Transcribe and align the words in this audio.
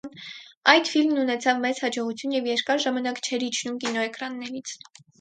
Այդ 0.71 0.89
ֆիլմն 0.93 1.19
ունեցավ 1.25 1.61
մեծ 1.67 1.83
հաջողություն 1.85 2.35
և 2.39 2.51
երկար 2.53 2.85
ժամանակ 2.89 3.25
չէր 3.27 3.49
իջնում 3.53 3.81
կինոէկրաններից։ 3.87 4.79